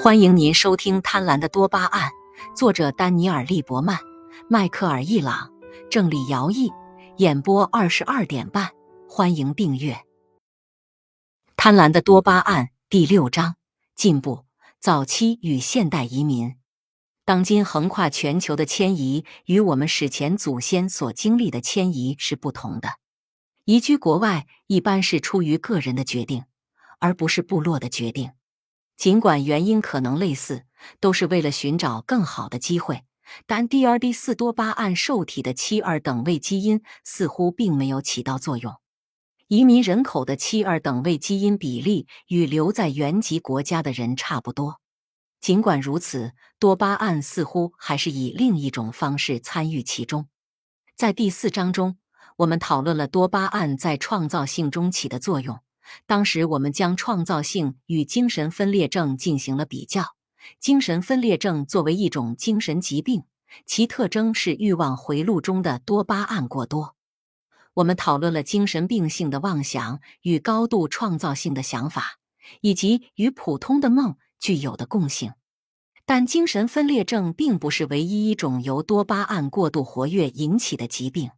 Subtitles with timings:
[0.00, 2.08] 欢迎您收听《贪婪的多巴胺》，
[2.56, 3.98] 作者丹尼尔·利伯曼、
[4.48, 5.50] 迈克尔·易朗，
[5.90, 6.70] 郑理尧译，
[7.16, 8.70] 演播二十二点半。
[9.08, 9.94] 欢迎订阅
[11.56, 13.56] 《贪婪的多巴胺》第六章：
[13.96, 14.44] 进步、
[14.78, 16.54] 早期与现代移民。
[17.24, 22.88] 当今横跨全球的迁移与我们史前祖先所经历的迁移是不同的。
[23.64, 26.44] 移居国外一般是出于个人的决定，
[27.00, 28.30] 而不是部落的决定。
[28.98, 30.64] 尽管原因可能类似，
[30.98, 33.04] 都是为了寻找更好的机会，
[33.46, 38.74] 但 DRD 四多巴胺受体的七二等位基因似乎并没有起到作用。
[39.46, 44.80] 移民人口的七二等位基因比例与留在原籍国家的人差不多。
[45.40, 50.28] 尽管如此，多巴胺似乎还是以另一种方式参与其中。
[50.96, 51.98] 在第四章中，
[52.38, 55.60] 我们讨论了多巴胺在创造性中起的作用。
[56.06, 60.16] 当时我们将创造性与精神分裂症进行了比较。
[60.60, 63.24] 精神分裂症作为一种精神疾病，
[63.66, 66.94] 其特征是欲望回路中的多巴胺过多。
[67.74, 72.18] 我们讨论了精神病性的妄想与高度创造性的想法，
[72.60, 75.32] 以及与普通的梦具有的共性。
[76.06, 81.30] 但精神分裂症并不是唯一一种由多巴胺过度活跃引起的疾病。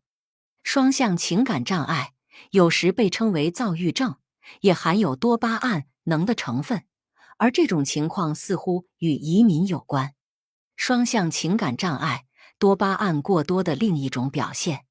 [0.62, 2.12] 双向情感障碍
[2.52, 4.14] 有时被称为躁郁症。
[4.60, 6.84] 也含有多巴胺能的成分，
[7.38, 10.14] 而这种情况似乎与移民有关。
[10.76, 12.24] 双向情感障碍，
[12.58, 14.86] 多巴胺过多的另一种表现。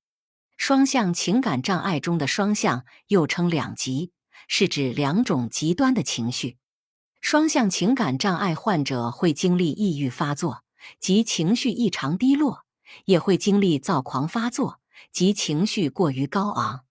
[0.57, 4.11] 双向情感障碍中的双向又称两极，
[4.47, 6.57] 是指两种极端的情绪。
[7.21, 10.63] 双向情感障碍患者会经历抑郁发作
[10.99, 12.65] 及情绪异常低落，
[13.05, 14.79] 也会经历躁狂发作
[15.11, 16.85] 及情绪过于高昂。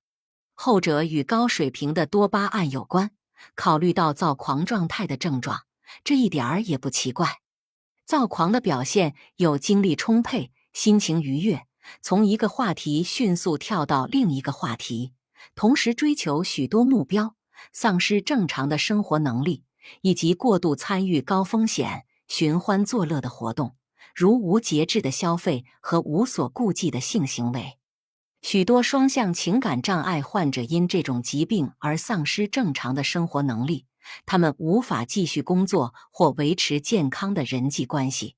[0.60, 3.12] 后者与高水平的多巴胺有关。
[3.54, 5.60] 考虑到躁狂状态的症状，
[6.02, 7.38] 这一点儿也不奇怪。
[8.04, 11.64] 躁狂的表现有精力充沛、心情愉悦，
[12.02, 15.12] 从一个话题迅速跳到另一个话题，
[15.54, 17.36] 同时追求许多目标，
[17.72, 19.62] 丧失正常的生活能力，
[20.00, 23.76] 以及过度参与高风险、寻欢作乐的活动，
[24.12, 27.77] 如无节制的消费和无所顾忌的性行为。
[28.41, 33.87] 许多双向情感障碍患者因这种疾病而丧失正常的生活能力，
[34.25, 38.37] 他们无法继续工作或维持健康的人际关系。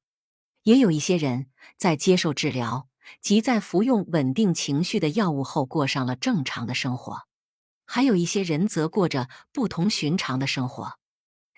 [0.63, 1.47] 也有一些人
[1.77, 2.89] 在接受治疗
[3.21, 7.23] 及在服用稳定情绪的药物后过上了正常的生活，
[7.87, 10.95] 还有一些人则过着不同寻常的生活。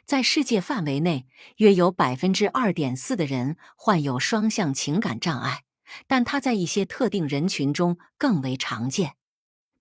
[0.05, 1.27] 在世界范围内，
[1.57, 5.63] 约有百分之二点四的人患有双向情感障碍。
[6.07, 9.15] 但它在一些特定人群中更为常见。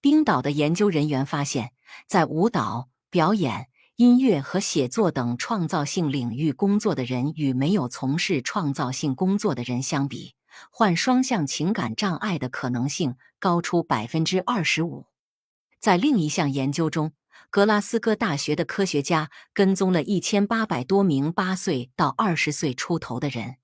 [0.02, 1.72] 冰岛的研究人员发现，
[2.08, 3.68] 在舞蹈、表演、
[3.98, 10.34] 音乐和写作等创造性领域工作的人与没有从事创造性工作的人相比，
[10.72, 15.06] 患双向情感障碍的可能性高出百分之二十五。
[15.80, 17.14] 在另一项研究中，
[17.50, 23.58] 格拉斯哥大学的科学家跟踪了一千八百多名八岁到二十岁出头的人。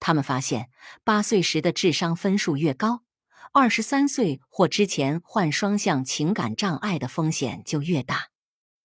[0.00, 0.70] 他们发现，
[1.04, 3.02] 八岁时的智商分数越高，
[3.52, 8.30] 二十三岁或之前患双向情感障碍的风险就越大。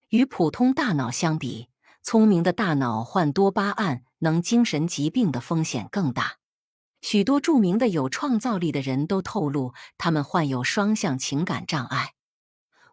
[0.10, 1.70] 与普通大脑相比，
[2.04, 6.38] 聪明的大脑患多巴胺能精神疾病的风险更大。
[7.02, 12.14] 许多著名的有创造力的人都透露，他们患有双向情感障碍。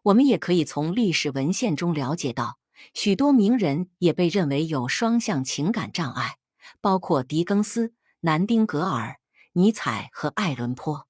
[0.05, 2.59] 我们也可以从历史文献中了解到，
[2.93, 6.37] 许多名人也被认为有双向情感障碍，
[6.81, 7.95] 包括狄更斯。
[8.25, 9.19] 南丁格尔、
[9.55, 11.09] 尼采和爱伦坡，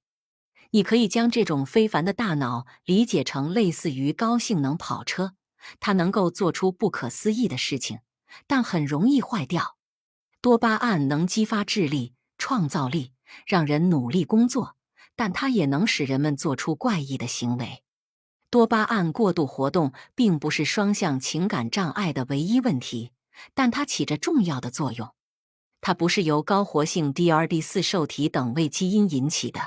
[0.71, 5.35] 你可以将这种非凡的大脑理解成类似于高性能跑车，
[5.79, 7.99] 它能够做出不可思议的事情，
[8.47, 9.77] 但很容易坏掉。
[10.41, 13.11] 多巴胺能激发智力、创造力，
[13.45, 14.75] 让人努力工作，
[15.15, 17.83] 但它也能使人们做出怪异的行为。
[18.49, 23.11] 多巴胺过度活动并不是双向情感障碍的唯一问题，
[23.53, 25.13] 但它起着重要的作用。
[25.85, 29.59] 它不是由高活性 DRD 四受体等位基因引起的，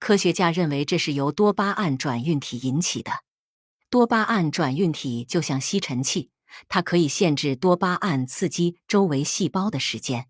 [0.00, 3.12] 科学家认为这是由多巴胺转运体引起的。
[3.90, 6.30] 多巴胺转运体就像吸尘器，
[6.66, 10.28] 它可以限制多巴胺刺激周围细胞的时间。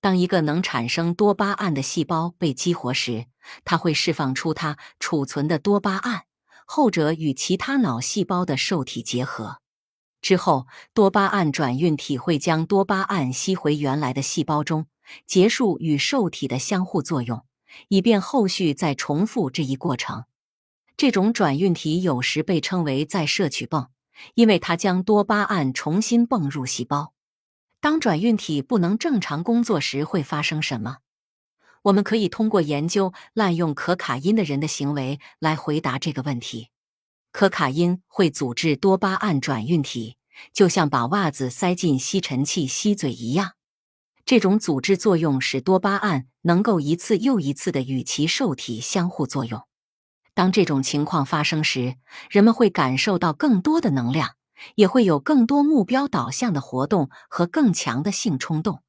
[0.00, 3.26] 当一个能产生多巴胺的细胞被激活时，
[3.66, 6.22] 它会释放出它储存的多巴胺，
[6.64, 9.58] 后者与其他脑细胞的受体结合。
[10.20, 14.86] 之后，多巴胺转运体会将多巴胺吸回原来的细胞中，
[15.26, 17.44] 结束与受体的相互作用，
[17.88, 20.24] 以便后续再重复这一过程。
[20.96, 23.88] 这种转运体有时被称为再摄取泵，
[24.34, 27.12] 因为它将多巴胺重新泵入细胞。
[27.80, 30.96] 当转运体不能正常工作时会发生什么？
[31.82, 36.70] 我们可以通过研究滥用可卡因的人的行为来回答这个问题。
[37.30, 40.16] 可卡因会阻滞多巴胺转运体，
[40.52, 43.52] 就像把袜子塞进吸尘器吸嘴一样。
[44.24, 49.62] 这种阻滞作用使多巴胺能够一次又一次的与其受体相互作用。
[50.34, 51.96] 当这种情况发生时，
[52.28, 54.34] 人们会感受到更多的能量，
[54.74, 58.82] 也会有更多目标导向的活动和更强的性冲动。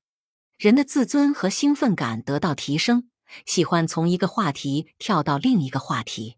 [0.57, 3.09] 人的自尊和兴奋感得到提升，
[3.45, 6.36] 喜欢从一个话题跳到另一个话题。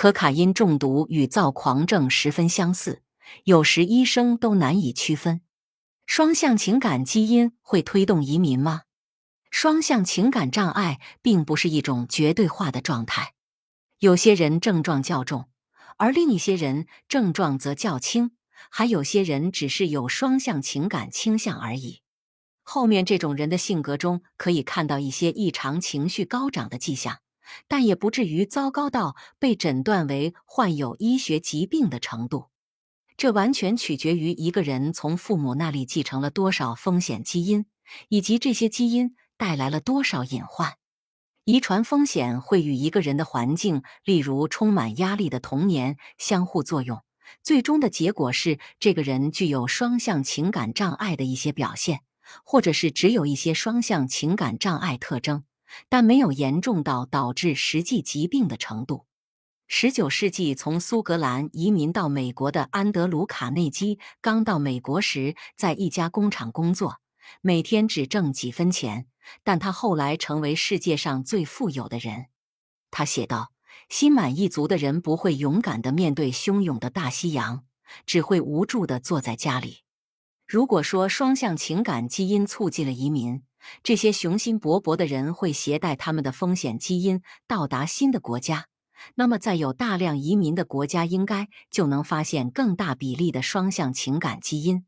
[0.00, 3.02] 可卡因中毒与躁狂症十分相似，
[3.44, 5.42] 有时医生都难以区分。
[6.06, 8.84] 双向情感基因会推动移民吗？
[9.50, 13.34] 双向情感障碍并不是一种绝对化的状态，
[13.98, 15.50] 有些人症状较重，
[15.98, 18.30] 而另一些人症状则较轻，
[18.70, 22.00] 还有些人只是有双向情感倾向而已。
[22.62, 27.18] 后面这种人的性格中可以看到一些异常情绪高涨的迹象，
[27.68, 32.48] 但也不至于糟糕到被诊断为患有医学疾病的程度。
[33.16, 37.66] 这完全取决于一个人从父母那里继承了多少风险基因，
[38.08, 40.74] 以及这些基因带来了多少隐患。
[41.44, 47.02] 遗传风险会与一个人的环境，例如充满压力的童年，相互作用。
[47.42, 52.00] 最终的结果是，这个人具有双向情感障碍的一些表现。
[52.44, 55.42] 或者是只有一些双向情感障碍特征，
[55.88, 59.06] 但没有严重到导致实际疾病的程度。
[59.66, 66.96] 十九世纪从苏格兰移民到美国的安德鲁·卡内基，刚到美国时在一家工厂工作，
[67.40, 69.06] 每天只挣几分钱，
[69.44, 72.26] 但他后来成为世界上最富有的人。
[72.90, 73.52] 他写道
[73.88, 77.62] ：“心满意足的人不会勇敢的面对汹涌的大西洋，
[78.04, 79.82] 只会无助的坐在家里。”
[80.48, 83.44] 如果说双向情感基因促进了移民，
[83.82, 88.66] 这些雄心勃勃的人会携带他们的风险基因到达新的国家，
[89.14, 94.84] 那么在有大量移民的国家，应该就能发现更大比例的双向情感基因。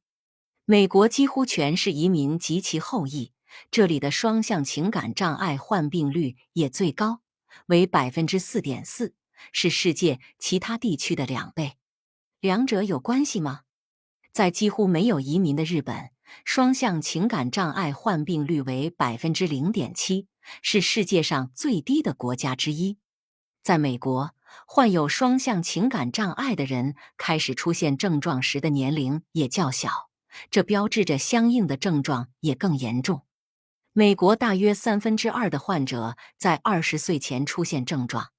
[0.64, 3.32] 美国几乎全是移民及其后裔，
[3.70, 7.20] 这里的双向情感障碍患病率也最高，
[7.66, 9.14] 为百分之四点四，
[9.52, 11.75] 是世界其他地区的两倍。
[12.40, 13.62] 两者有关系吗？
[14.32, 16.10] 在几乎没有移民的日本，
[16.44, 20.29] 双向情感障碍患病率为百分之零点七，
[20.61, 22.99] 是世界上最低的国家之一。
[23.62, 24.34] 在美国，
[24.67, 30.11] 患有双向情感障碍的人开始出现症状时的年龄也较小，
[30.50, 33.23] 这标志着相应的症状也更严重。
[33.93, 38.31] 美国大约三分之二的患者在二十岁前出现症状，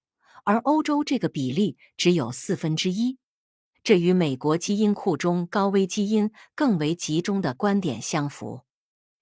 [0.43, 3.17] 而欧洲这个比例只有四分之一。
[3.83, 8.61] 这与美国基因库中高危基因更为集中的观点相符。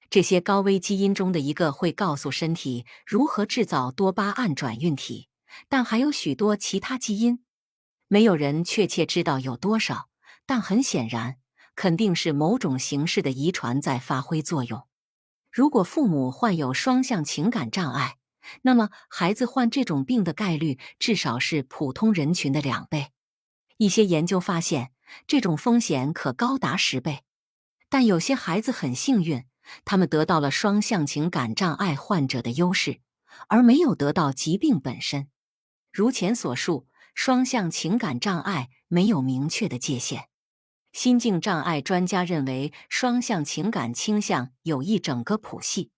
[0.09, 5.29] 这些高危基因中的一个会告诉身体如何制造多巴胺转运体，
[5.67, 7.43] 但还有许多其他基因，
[8.07, 10.09] 没有人确切知道有多少。
[10.45, 11.37] 但很显然，
[11.75, 14.83] 肯定是某种形式的遗传在发挥作用。
[15.49, 18.17] 如果父母患有双向情感障碍，
[18.63, 23.11] 那么孩子患这种病的概率至少是普通人群的两倍。
[23.81, 24.91] 一些研究发现，
[25.25, 27.23] 这种风险可高达十倍。
[27.89, 29.43] 但有些孩子很幸运，
[29.83, 33.01] 他们得到了双向情感障碍患者的优势，
[33.47, 35.29] 而没有得到疾病本身。
[35.91, 36.85] 如前所述，
[37.15, 40.27] 双向情感障碍没有明确的界限。
[40.93, 45.89] 心境障碍专家认为，双向情感倾向有一整个谱系，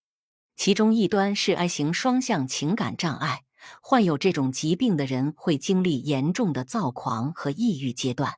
[0.56, 3.44] 其中一端是 I 型双向情感障碍。
[3.82, 8.36] 患有这种疾病的人会经历严重的躁狂和抑郁阶段。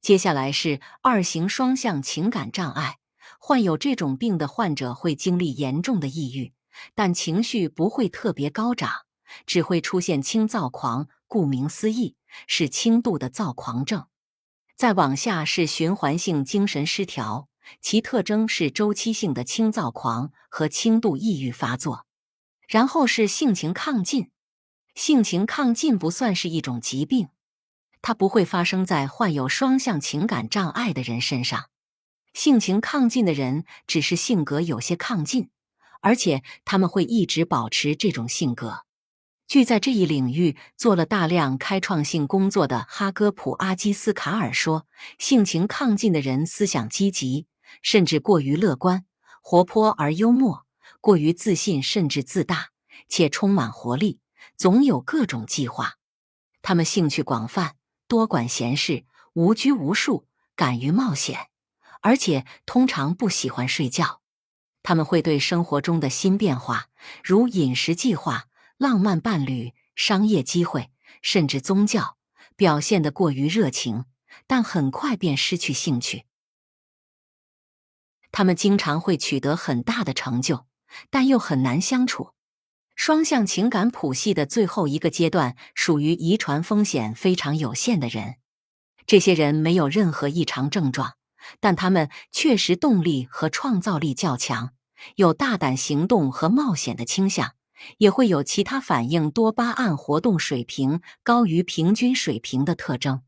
[0.00, 2.98] 接下来是二型双向情感障碍，
[3.38, 6.52] 患有这种病的患者会经历严重的抑郁，
[6.94, 8.90] 但情绪不会特别高涨，
[9.46, 12.16] 只会出现轻躁狂，顾名思义
[12.48, 14.06] 是轻度的躁狂症。
[14.74, 17.48] 再往下是循环性精神失调，
[17.80, 22.06] 其特征是周期性的轻躁狂和轻度抑郁发作。
[22.66, 24.31] 然后是性情亢进。
[24.94, 27.28] 性情亢进不算是一种疾病，
[28.02, 31.66] 它不会发生在患有双向情感障碍的人身上。
[32.34, 35.50] 性情亢进的人只是性格有些亢进，
[36.00, 38.84] 而且他们会一直保持这种性格。
[39.46, 44.86] 据在这一领域做了大量开创性工作的哈戈普阿基斯卡尔说，
[45.18, 47.46] 性情亢进的人思想积极，
[47.82, 49.04] 甚至过于乐观、
[49.42, 50.64] 活泼而幽默，
[51.02, 52.68] 过于自信甚至自大，
[53.08, 54.20] 且充满活力。
[54.62, 55.98] 总有各种计划，
[56.62, 57.74] 他们兴趣广泛，
[58.06, 61.48] 多管闲事，无拘无束，敢于冒险，
[62.00, 64.20] 而且通常不喜欢睡觉。
[64.84, 66.86] 他们会对生活中的新变化，
[67.24, 68.44] 如饮食计划、
[68.76, 70.92] 浪漫伴侣、商业机会，
[71.22, 72.16] 甚至宗教，
[72.54, 74.04] 表现得过于热情，
[74.46, 76.26] 但很快便失去兴趣。
[78.30, 80.66] 他们经常会取得很大的成就，
[81.10, 82.34] 但又很难相处。
[82.94, 88.36] 双向情感谱系的最后一个阶段属于遗传风险非常有限的人。
[89.06, 91.14] 这些人没有任何异常症状，
[91.58, 94.70] 但他们确实动力和创造力较强，
[95.16, 97.52] 有大胆行动和冒险的倾向，
[97.98, 103.22] 也会有其他反映多巴胺活动水平高于平均水平的特征。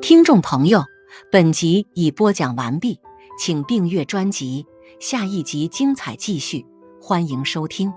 [0.00, 0.84] 听众朋友，
[1.32, 3.00] 本集已播讲完毕，
[3.40, 4.66] 请订阅专辑，
[5.00, 6.73] 下一集精彩继续。
[7.06, 7.92] 欢迎收听。